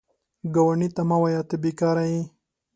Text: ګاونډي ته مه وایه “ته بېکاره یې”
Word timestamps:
ګاونډي 0.55 0.89
ته 0.95 1.01
مه 1.09 1.17
وایه 1.21 1.41
“ته 1.49 1.55
بېکاره 1.63 2.03
یې” 2.11 2.21